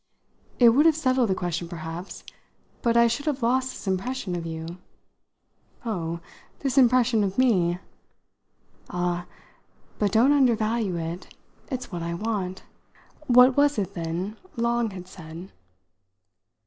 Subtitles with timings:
[0.57, 2.23] "It would have settled the question perhaps;
[2.81, 4.79] but I should have lost this impression of you."
[5.85, 6.21] "Oh,
[6.61, 7.77] this impression of me!"
[8.89, 9.27] "Ah,
[9.99, 11.35] but don't undervalue it:
[11.69, 12.63] it's what I want!
[13.27, 15.51] What was it then Long had said?"